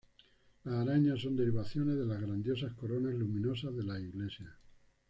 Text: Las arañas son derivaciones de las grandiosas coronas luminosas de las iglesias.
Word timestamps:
Las 0.63 0.73
arañas 0.87 1.21
son 1.21 1.35
derivaciones 1.35 1.95
de 1.95 2.07
las 2.07 2.19
grandiosas 2.19 2.73
coronas 2.73 3.13
luminosas 3.13 3.75
de 3.75 3.83
las 3.83 3.99
iglesias. 4.01 4.49